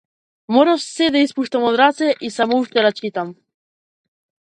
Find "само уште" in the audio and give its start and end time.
2.37-2.87